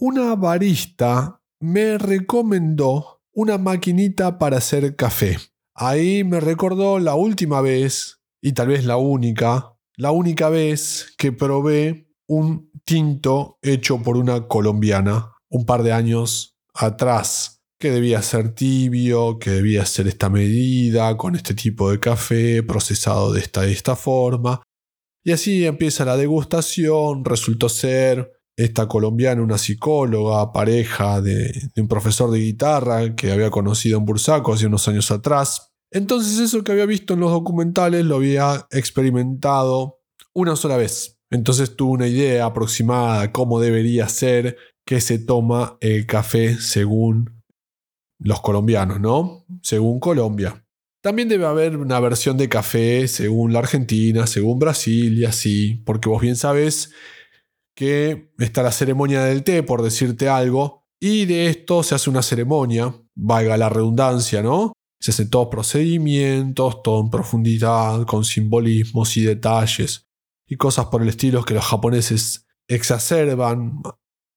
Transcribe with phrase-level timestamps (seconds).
[0.00, 5.36] una barista me recomendó una maquinita para hacer café.
[5.74, 11.32] Ahí me recordó la última vez, y tal vez la única, la única vez que
[11.32, 18.54] probé un tinto hecho por una colombiana un par de años atrás, que debía ser
[18.54, 23.72] tibio, que debía ser esta medida, con este tipo de café, procesado de esta, de
[23.72, 24.62] esta forma.
[25.22, 32.30] Y así empieza la degustación, resultó ser esta colombiana, una psicóloga, pareja de, un profesor
[32.30, 35.72] de guitarra que había conocido en Bursaco hace unos años atrás.
[35.90, 40.00] Entonces eso que había visto en los documentales lo había experimentado
[40.34, 41.18] una sola vez.
[41.30, 47.42] Entonces tuve una idea aproximada de cómo debería ser que se toma el café según
[48.18, 49.46] los colombianos, ¿no?
[49.62, 50.64] Según Colombia.
[51.02, 56.10] También debe haber una versión de café según la Argentina, según Brasil y así, porque
[56.10, 56.92] vos bien sabés
[57.74, 62.22] que está la ceremonia del té, por decirte algo, y de esto se hace una
[62.22, 64.72] ceremonia, valga la redundancia, ¿no?
[65.00, 70.06] Se hacen todos procedimientos, todo en profundidad, con simbolismos y detalles,
[70.46, 73.80] y cosas por el estilo que los japoneses exacerban,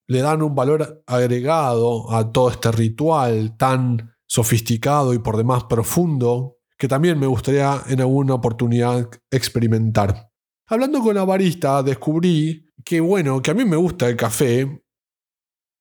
[0.07, 6.57] le dan un valor agregado a todo este ritual tan sofisticado y por demás profundo,
[6.77, 10.29] que también me gustaría en alguna oportunidad experimentar.
[10.67, 14.83] Hablando con la barista, descubrí que bueno, que a mí me gusta el café,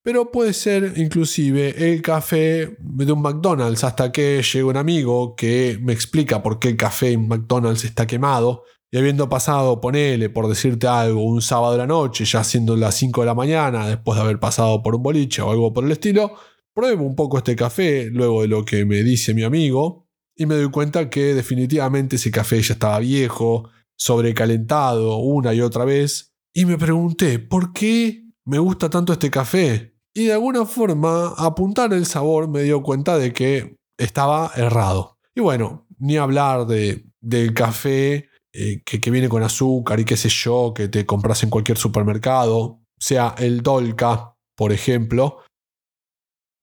[0.05, 5.79] pero puede ser inclusive el café de un McDonald's hasta que llega un amigo que
[5.81, 8.65] me explica por qué el café en McDonald's está quemado.
[8.91, 12.95] Y habiendo pasado, ponele, por decirte algo, un sábado de la noche, ya siendo las
[12.97, 15.93] 5 de la mañana, después de haber pasado por un boliche o algo por el
[15.93, 16.35] estilo,
[16.75, 20.57] pruebo un poco este café, luego de lo que me dice mi amigo, y me
[20.57, 26.67] doy cuenta que definitivamente ese café ya estaba viejo, sobrecalentado una y otra vez, y
[26.67, 29.95] me pregunté, ¿por qué me gusta tanto este café?
[30.15, 35.19] Y de alguna forma, apuntar el sabor me dio cuenta de que estaba errado.
[35.35, 40.17] Y bueno, ni hablar de, del café eh, que, que, viene con azúcar y qué
[40.17, 45.39] sé yo, que te compras en cualquier supermercado, sea el Dolca, por ejemplo,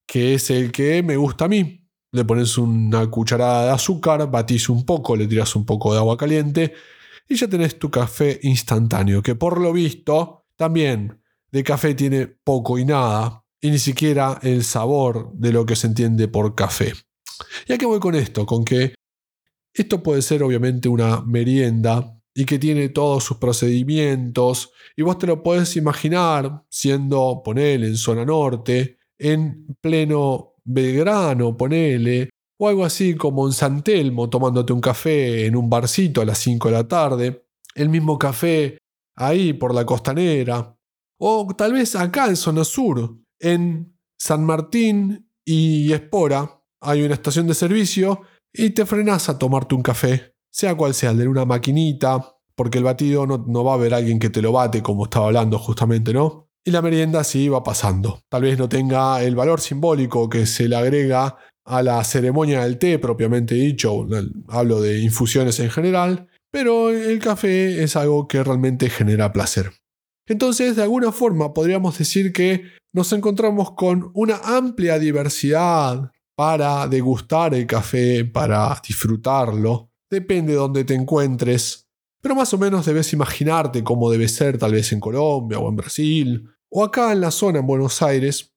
[0.07, 1.87] que es el que me gusta a mí.
[2.11, 6.17] Le pones una cucharada de azúcar, batís un poco, le tiras un poco de agua
[6.17, 6.73] caliente
[7.29, 12.79] y ya tenés tu café instantáneo, que por lo visto también de café tiene poco
[12.79, 16.93] y nada, y ni siquiera el sabor de lo que se entiende por café.
[17.67, 18.45] ¿Y a qué voy con esto?
[18.45, 18.95] Con que
[19.73, 25.27] esto puede ser obviamente una merienda y que tiene todos sus procedimientos, y vos te
[25.27, 32.29] lo puedes imaginar siendo, ponele, en zona norte, en pleno Belgrano, ponele,
[32.61, 36.39] o algo así como en San Telmo tomándote un café en un barcito a las
[36.39, 38.77] 5 de la tarde, el mismo café
[39.15, 40.75] ahí por la costanera,
[41.19, 47.47] o tal vez acá en zona sur, en San Martín y Espora, hay una estación
[47.47, 48.21] de servicio
[48.53, 52.83] y te frenas a tomarte un café, sea cual sea, de una maquinita, porque el
[52.83, 56.13] batido no, no va a haber alguien que te lo bate como estaba hablando justamente,
[56.13, 56.49] ¿no?
[56.65, 58.21] Y la merienda sí va pasando.
[58.29, 61.37] Tal vez no tenga el valor simbólico que se le agrega
[61.69, 64.07] a la ceremonia del té propiamente dicho,
[64.47, 69.71] hablo de infusiones en general, pero el café es algo que realmente genera placer.
[70.27, 77.53] Entonces, de alguna forma, podríamos decir que nos encontramos con una amplia diversidad para degustar
[77.53, 79.91] el café, para disfrutarlo.
[80.09, 81.87] Depende de dónde te encuentres,
[82.19, 85.75] pero más o menos debes imaginarte cómo debe ser tal vez en Colombia o en
[85.75, 88.55] Brasil, o acá en la zona en Buenos Aires,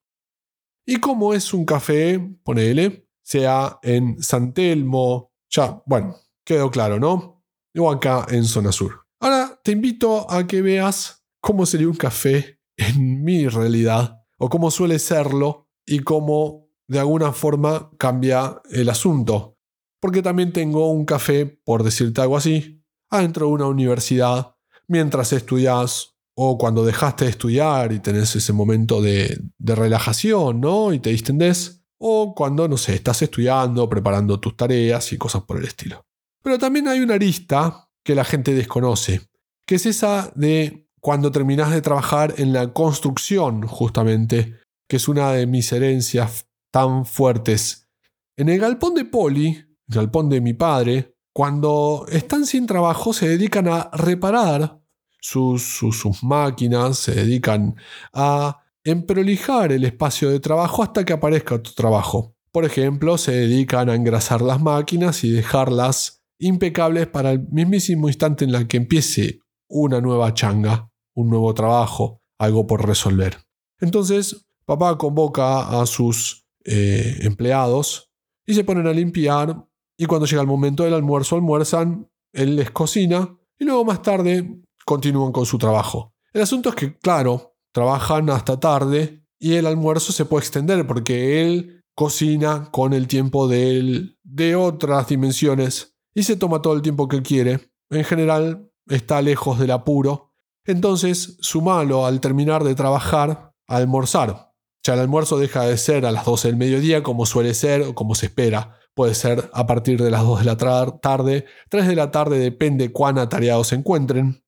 [0.84, 7.44] y cómo es un café, ponele, sea en San Telmo, ya, bueno, quedó claro, ¿no?
[7.76, 9.06] O acá en zona sur.
[9.20, 14.70] Ahora te invito a que veas cómo sería un café en mi realidad, o cómo
[14.70, 19.59] suele serlo, y cómo de alguna forma cambia el asunto.
[20.00, 24.56] Porque también tengo un café, por decirte algo así, adentro de una universidad,
[24.88, 30.93] mientras estudias o cuando dejaste de estudiar y tenés ese momento de, relajación, ¿no?
[30.93, 35.58] Y te distendés, o cuando, no sé, estás estudiando, preparando tus tareas y cosas por
[35.58, 36.05] el estilo.
[36.43, 39.20] Pero también hay una arista que la gente desconoce,
[39.67, 44.56] que es esa de cuando terminás de trabajar en la construcción, justamente,
[44.88, 47.88] que es una de mis herencias tan fuertes.
[48.37, 53.29] En el galpón de Poli, el galpón de mi padre, cuando están sin trabajo se
[53.29, 54.81] dedican a reparar
[55.22, 57.76] sus, máquinas, se dedican
[58.12, 62.34] a emprolijar el espacio de trabajo hasta que aparezca otro trabajo.
[62.50, 68.44] Por ejemplo, se dedican a engrasar las máquinas y dejarlas impecables para el mismísimo instante
[68.44, 69.38] en el que empiece
[69.69, 73.38] una nueva changa, un nuevo trabajo, algo por resolver.
[73.80, 78.10] Entonces, papá convoca a sus eh, empleados
[78.44, 79.64] y se ponen a limpiar
[79.96, 84.62] y cuando llega el momento del almuerzo almuerzan, él les cocina y luego más tarde
[84.84, 86.14] continúan con su trabajo.
[86.32, 91.43] El asunto es que, claro, trabajan hasta tarde y el almuerzo se puede extender porque
[91.43, 96.82] él cocina con el tiempo de él de otras dimensiones y se toma todo el
[96.82, 97.73] tiempo que quiere.
[97.90, 100.34] En general está lejos del apuro.
[100.64, 104.52] Entonces, malo al terminar de trabajar, almorzar.
[104.84, 107.94] Ya el almuerzo deja de ser a las 12 del mediodía como suele ser o
[107.94, 108.79] como se espera.
[108.94, 112.93] Puede ser a partir de las 2 de la tarde, 3 de la tarde, depende
[112.93, 114.44] cuán atareados se encuentren.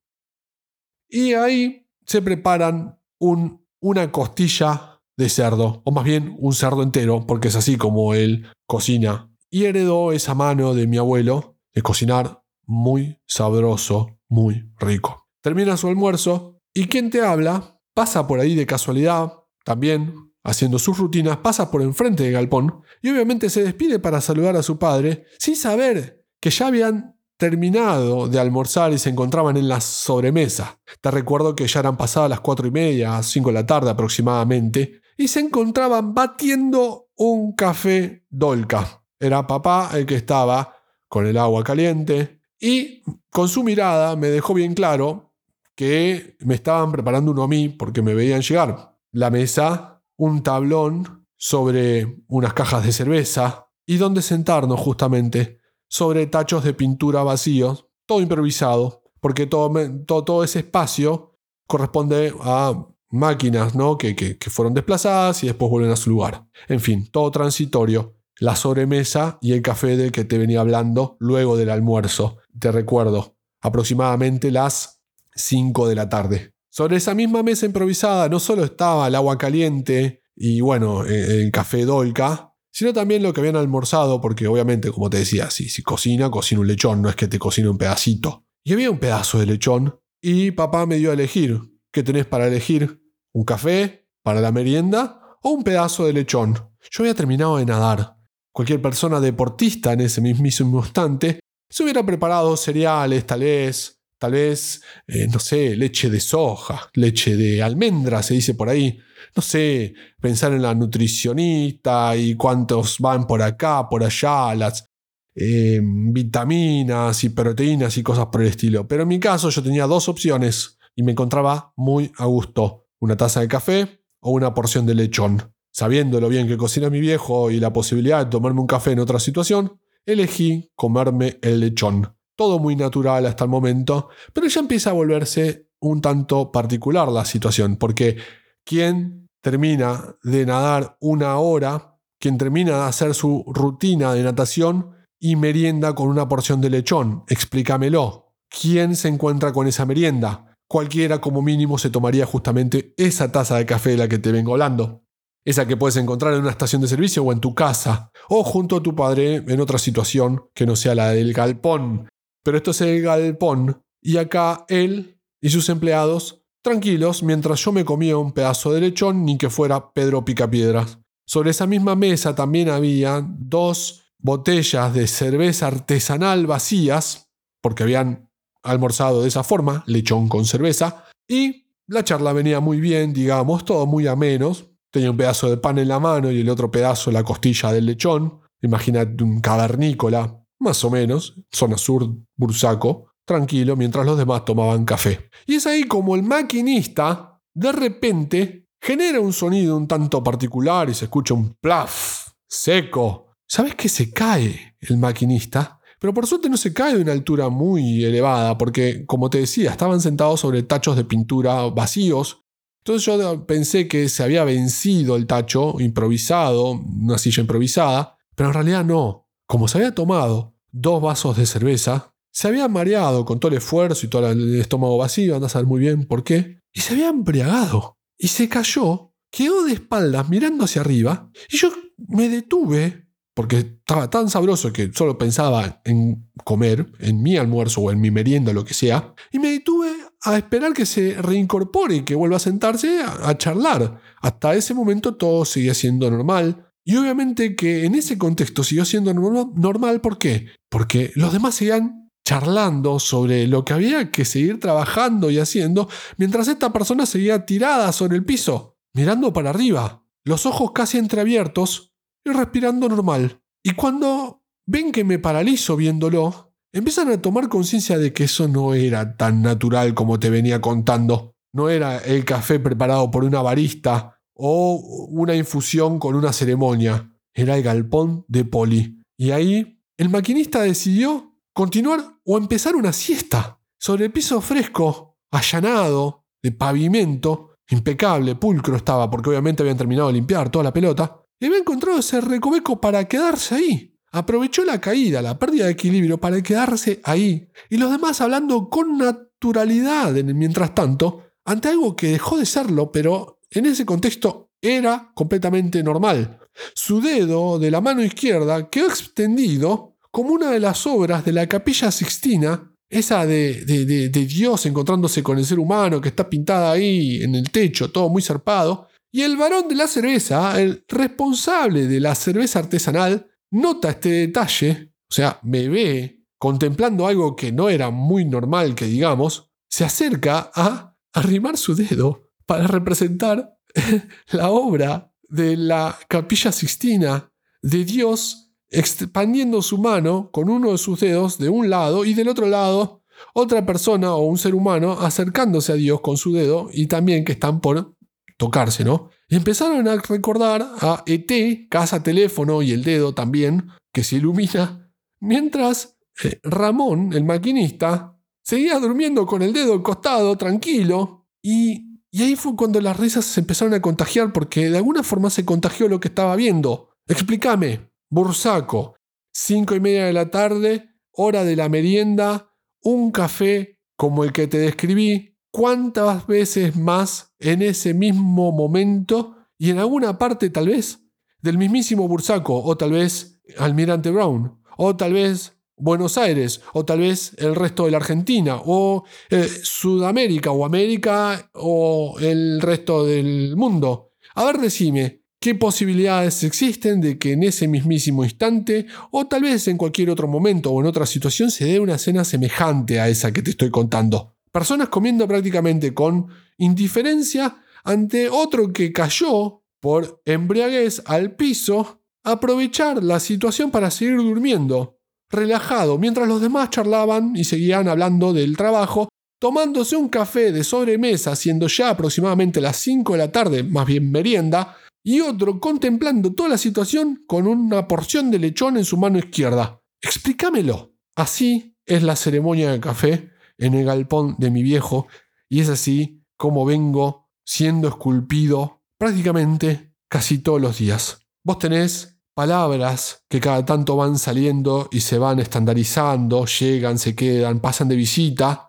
[1.08, 7.26] Y ahí se preparan un, una costilla de cerdo, o más bien un cerdo entero,
[7.26, 9.30] porque es así como él cocina.
[9.50, 15.28] Y heredó esa mano de mi abuelo de cocinar muy sabroso, muy rico.
[15.40, 19.32] Termina su almuerzo y quien te habla pasa por ahí de casualidad,
[19.64, 24.56] también haciendo sus rutinas, pasa por enfrente del galpón y obviamente se despide para saludar
[24.56, 27.13] a su padre sin saber que ya habían
[27.50, 30.78] terminado de almorzar y se encontraban en la sobremesa.
[31.02, 35.02] Te recuerdo que ya eran pasadas las cuatro y media, cinco de la tarde aproximadamente,
[35.18, 39.02] y se encontraban batiendo un café dolca.
[39.20, 40.74] Era papá el que estaba
[41.06, 45.34] con el agua caliente y con su mirada me dejó bien claro
[45.74, 48.96] que me estaban preparando uno a mí porque me veían llegar.
[49.12, 55.60] La mesa, un tablón sobre unas cajas de cerveza y donde sentarnos justamente
[55.94, 59.70] sobre tachos de pintura vacíos, todo improvisado, porque todo,
[60.04, 61.38] todo, ese espacio
[61.68, 63.96] corresponde a máquinas ¿no?
[63.96, 66.48] que, que, que fueron desplazadas y después vuelven a su lugar.
[66.66, 68.16] En fin, todo transitorio.
[68.40, 72.38] La sobremesa y el café del que te venía hablando luego del almuerzo.
[72.58, 75.00] Te recuerdo, aproximadamente las
[75.36, 76.54] 5 de la tarde.
[76.70, 81.52] Sobre esa misma mesa improvisada no solo estaba el agua caliente y bueno, e, el
[81.52, 85.82] café dolca, sino también lo que habían almorzado, porque obviamente, como te decía, si, si
[85.84, 88.46] cocina, cocina un lechón, no es que te cocine un pedacito.
[88.64, 91.60] Y había un pedazo de lechón y papá me dio a elegir.
[91.92, 93.00] ¿Qué tenés para elegir?
[93.32, 96.54] ¿Un café para la merienda o un pedazo de lechón?
[96.90, 98.16] Yo había terminado de nadar.
[98.52, 101.38] Cualquier persona deportista en ese mismísimo instante
[101.70, 107.36] se hubiera preparado cereales, tal vez, tal vez, eh, no sé, leche de soja, leche
[107.36, 108.98] de almendra, se dice por ahí.
[109.36, 114.90] No sé, pensar en la nutricionista y cuántos van por acá, por allá, las
[115.34, 118.88] eh, vitaminas y proteínas y cosas por el estilo.
[118.88, 122.86] Pero en mi caso yo tenía dos opciones y me encontraba muy a gusto.
[123.00, 125.52] Una taza de café o una porción de lechón.
[125.70, 129.00] Sabiendo lo bien que cocina mi viejo y la posibilidad de tomarme un café en
[129.00, 132.14] otra situación, elegí comerme el lechón.
[132.36, 137.24] Todo muy natural hasta el momento, pero ya empieza a volverse un tanto particular la
[137.24, 138.16] situación, porque
[138.64, 145.36] quien termina de nadar una hora, quien termina de hacer su rutina de natación y
[145.36, 148.34] merienda con una porción de lechón, explícamelo.
[148.48, 150.56] ¿Quién se encuentra con esa merienda?
[150.66, 154.52] Cualquiera como mínimo se tomaría justamente esa taza de café de la que te vengo
[154.52, 155.04] hablando
[155.44, 158.76] esa que puedes encontrar en una estación de servicio o en tu casa, o junto
[158.76, 162.08] a tu padre en otra situación que no sea la del galpón.
[162.44, 167.84] Pero esto es el galpón, y acá él y sus empleados tranquilos mientras yo me
[167.84, 170.98] comía un pedazo de lechón ni que fuera Pedro Picapiedras.
[171.26, 178.30] Sobre esa misma mesa también había dos botellas de cerveza artesanal vacías, porque habían
[178.62, 183.86] almorzado de esa forma, lechón con cerveza, y la charla venía muy bien, digamos, todo
[183.86, 187.10] muy a menos, Tenía un pedazo de pan en la mano y el otro pedazo
[187.10, 188.38] la costilla del lechón.
[188.62, 195.30] Imagínate un cavernícola, más o menos, zona sur, Bursaco, tranquilo, mientras los demás tomaban café.
[195.46, 200.94] Y es ahí como el maquinista, de repente, genera un sonido un tanto particular y
[200.94, 203.36] se escucha un plaf seco.
[203.46, 205.78] ¿Sabes que se cae el maquinista?
[206.00, 209.70] Pero por suerte no se cae de una altura muy elevada, porque, como te decía,
[209.70, 212.44] estaban sentados sobre tachos de pintura vacíos
[212.86, 218.54] entonces yo pensé que se había vencido el tacho, improvisado, una silla improvisada, pero en
[218.54, 219.26] realidad no.
[219.46, 224.04] Como se había tomado dos vasos de cerveza, se había mareado con todo el esfuerzo
[224.04, 227.08] y todo el estómago vacío, anda a saber muy bien por qué, y se había
[227.08, 227.96] embriagado.
[228.18, 233.04] Y se cayó, quedó de espaldas mirando hacia arriba, y yo me detuve
[233.34, 238.12] porque estaba tan sabroso que solo pensaba en comer, en mi almuerzo o en mi
[238.12, 239.90] merienda, lo que sea, y me detuve
[240.22, 244.00] a esperar que se reincorpore y que vuelva a sentarse a, charlar.
[244.22, 246.72] Hasta ese momento todo seguía siendo normal.
[246.86, 250.48] Y obviamente que en ese contexto siguió siendo normal, ¿por qué?
[250.68, 256.48] Porque los demás seguían charlando sobre lo que había que seguir trabajando y haciendo, mientras
[256.48, 260.02] esta persona seguía tirada sobre el piso, mirando para arriba.
[260.26, 261.92] los ojos casi entreabiertos
[262.24, 263.42] y respirando normal.
[263.62, 268.72] Y cuando ven que me paralizo viéndolo, empiezan a tomar conciencia de que eso no
[268.72, 271.34] era tan natural como te venía contando.
[271.52, 277.10] No era el café preparado por una barista o una infusión con una ceremonia.
[277.32, 279.02] Era el galpón de Poli.
[279.16, 286.24] Y ahí el maquinista decidió continuar o empezar una siesta sobre el piso fresco, allanado,
[286.42, 291.46] de pavimento, impecable, pulcro estaba, porque obviamente habían terminado de limpiar toda la pelota, y
[291.46, 293.98] había encontrado ese recoveco para quedarse ahí.
[294.12, 298.98] Aprovechó la caída, la pérdida de equilibrio para quedarse ahí, y los demás hablando con
[298.98, 305.82] naturalidad mientras tanto, ante algo que dejó de serlo, pero en ese contexto era completamente
[305.82, 306.38] normal.
[306.74, 311.46] Su dedo de la mano izquierda quedó extendido como una de las obras de la
[311.48, 317.22] capilla sixtina, esa de, de, Dios encontrándose con el ser humano que está pintada ahí
[317.22, 318.88] en el techo, todo muy zarpado.
[319.10, 324.92] Y el varón de la cerveza, el responsable de la cerveza artesanal, nota este detalle,
[325.10, 330.50] o sea, me ve contemplando algo que no era muy normal que digamos, se acerca
[330.54, 333.56] a arrimar su dedo para representar
[334.30, 337.30] la obra de la capilla sixtina
[337.62, 342.28] de Dios expandiendo su mano con uno de sus dedos de un lado y del
[342.28, 346.86] otro lado otra persona o un ser humano acercándose a Dios con su dedo y
[346.86, 347.94] también que están por
[348.36, 349.10] tocarse, ¿no?
[349.28, 354.90] Y empezaron a recordar a ET, casa, teléfono y el dedo también, que se ilumina,
[355.20, 361.83] mientras eh, Ramón, el maquinista, seguía durmiendo con el dedo al costado, tranquilo, y
[362.14, 365.44] y ahí fue cuando las risas se empezaron a contagiar porque de alguna forma se
[365.44, 366.90] contagió lo que estaba viendo.
[367.08, 368.94] Explícame, Bursaco,
[369.32, 372.54] cinco y media de la tarde, hora de la merienda,
[372.84, 379.70] un café como el que te describí, ¿cuántas veces más en ese mismo momento y
[379.70, 381.00] en alguna parte tal vez
[381.42, 384.60] del mismísimo Bursaco o tal vez Almirante Brown.
[384.76, 389.48] O tal vez Buenos Aires, o tal vez el resto de la Argentina, o eh,
[389.62, 394.12] Sudamérica, o América, o el resto del mundo.
[394.36, 399.66] A ver, decime, ¿qué posibilidades existen de que en ese mismísimo instante, o tal vez
[399.66, 403.32] en cualquier otro momento o en otra situación, se dé una cena semejante a esa
[403.32, 404.36] que te estoy contando?
[404.52, 413.18] Personas comiendo prácticamente con indiferencia ante otro que cayó por embriaguez al piso, aprovechar la
[413.18, 414.98] situación para seguir durmiendo
[415.34, 419.08] relajado, mientras los demás charlaban y seguían hablando del trabajo,
[419.40, 424.10] tomándose un café de sobremesa, siendo ya aproximadamente las 5 de la tarde, más bien
[424.10, 429.18] merienda, y otro contemplando toda la situación con una porción de lechón en su mano
[429.18, 429.82] izquierda.
[430.00, 430.94] Explícamelo.
[431.14, 435.06] Así es la ceremonia de café en el galpón de mi viejo,
[435.48, 441.26] y es así como vengo siendo esculpido prácticamente casi todos los días.
[441.44, 447.60] Vos tenés palabras que cada tanto van saliendo y se van estandarizando, llegan, se quedan,
[447.60, 448.68] pasan de visita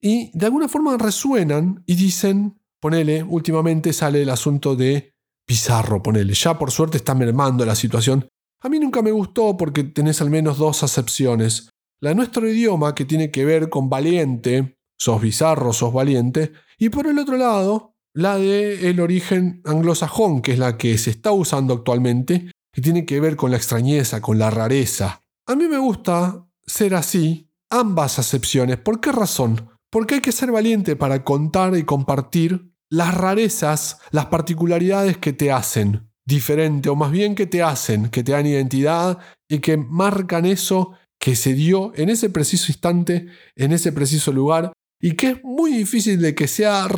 [0.00, 5.12] y de alguna forma resuenan y dicen, ponele, últimamente sale el asunto de
[5.46, 8.28] Pizarro, ponele, ya por suerte está mermando la situación.
[8.62, 11.70] A mí nunca me gustó porque tenés al menos dos acepciones.
[12.00, 16.88] La de nuestro idioma, que tiene que ver con valiente, sos bizarro, sos valiente, y
[16.90, 21.32] por el otro lado, la de el origen anglosajón, que es la que se está
[21.32, 25.22] usando actualmente, que tiene que ver con la extrañeza, con la rareza.
[25.46, 28.78] A mí me gusta ser así, ambas acepciones.
[28.78, 29.70] ¿Por qué razón?
[29.90, 35.52] Porque hay que ser valiente para contar y compartir las rarezas, las particularidades que te
[35.52, 40.46] hacen diferente, o más bien que te hacen, que te dan identidad y que marcan
[40.46, 45.44] eso que se dio en ese preciso instante, en ese preciso lugar, y que es
[45.44, 46.88] muy difícil de que sea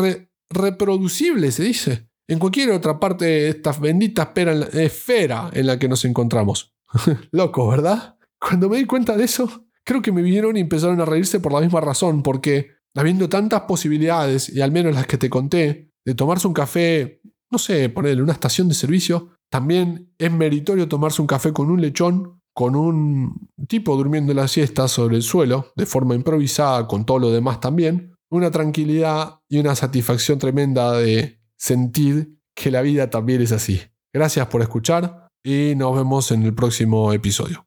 [0.50, 4.33] reproducible, se dice en cualquier otra parte de esta bendita
[4.73, 6.75] esfera en la que nos encontramos.
[7.31, 8.17] Loco, ¿verdad?
[8.41, 11.53] Cuando me di cuenta de eso, creo que me vinieron y empezaron a reírse por
[11.53, 16.15] la misma razón, porque habiendo tantas posibilidades, y al menos las que te conté, de
[16.15, 17.21] tomarse un café,
[17.51, 21.83] no sé, ponerle una estación de servicio, también es meritorio tomarse un café con un
[21.83, 27.19] lechón, con un tipo durmiendo la siesta sobre el suelo, de forma improvisada, con todo
[27.19, 33.40] lo demás también, una tranquilidad y una satisfacción tremenda de sentir que la vida también
[33.40, 33.81] es así.
[34.12, 37.64] Gracias por escuchar y nos vemos en el próximo episodio.